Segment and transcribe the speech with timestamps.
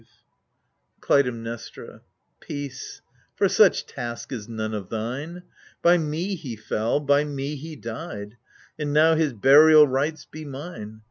[0.03, 0.23] 72 AGAMEMNON
[1.01, 2.01] Clytemnestra
[2.39, 3.01] Peace!
[3.35, 5.43] for such task is none of thine.
[5.83, 8.37] By me he fell, by me he died,
[8.79, 10.99] And now his burial rites be mine!